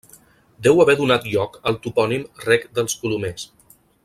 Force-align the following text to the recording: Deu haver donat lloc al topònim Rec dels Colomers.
Deu 0.67 0.81
haver 0.83 0.95
donat 1.01 1.27
lloc 1.33 1.59
al 1.73 1.79
topònim 1.85 2.27
Rec 2.47 2.69
dels 2.79 3.01
Colomers. 3.05 3.49